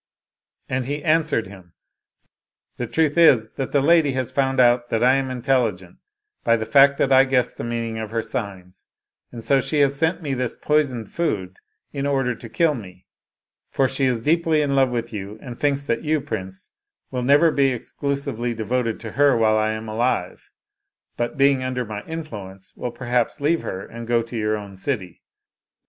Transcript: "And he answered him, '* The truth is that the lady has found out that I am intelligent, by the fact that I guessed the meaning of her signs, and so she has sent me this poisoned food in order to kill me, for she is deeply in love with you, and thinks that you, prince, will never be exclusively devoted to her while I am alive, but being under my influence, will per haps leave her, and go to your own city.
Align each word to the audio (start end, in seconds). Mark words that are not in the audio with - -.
"And 0.67 0.87
he 0.87 1.03
answered 1.03 1.45
him, 1.45 1.75
'* 2.21 2.77
The 2.77 2.87
truth 2.87 3.19
is 3.19 3.51
that 3.57 3.71
the 3.71 3.83
lady 3.83 4.13
has 4.13 4.31
found 4.31 4.59
out 4.59 4.89
that 4.89 5.03
I 5.03 5.13
am 5.13 5.29
intelligent, 5.29 5.97
by 6.43 6.57
the 6.57 6.65
fact 6.65 6.97
that 6.97 7.11
I 7.13 7.23
guessed 7.23 7.57
the 7.57 7.63
meaning 7.63 7.99
of 7.99 8.09
her 8.09 8.23
signs, 8.23 8.87
and 9.31 9.43
so 9.43 9.61
she 9.61 9.77
has 9.81 9.95
sent 9.95 10.23
me 10.23 10.33
this 10.33 10.55
poisoned 10.55 11.11
food 11.11 11.55
in 11.93 12.07
order 12.07 12.33
to 12.33 12.49
kill 12.49 12.73
me, 12.73 13.05
for 13.69 13.87
she 13.87 14.05
is 14.05 14.21
deeply 14.21 14.63
in 14.63 14.75
love 14.75 14.89
with 14.89 15.13
you, 15.13 15.37
and 15.39 15.59
thinks 15.59 15.85
that 15.85 16.01
you, 16.03 16.19
prince, 16.19 16.71
will 17.11 17.21
never 17.21 17.51
be 17.51 17.67
exclusively 17.67 18.55
devoted 18.55 18.99
to 19.01 19.11
her 19.11 19.37
while 19.37 19.55
I 19.57 19.73
am 19.73 19.87
alive, 19.87 20.49
but 21.15 21.37
being 21.37 21.61
under 21.61 21.85
my 21.85 22.03
influence, 22.07 22.73
will 22.75 22.89
per 22.89 23.05
haps 23.05 23.39
leave 23.39 23.61
her, 23.61 23.85
and 23.85 24.07
go 24.07 24.23
to 24.23 24.35
your 24.35 24.57
own 24.57 24.77
city. 24.77 25.21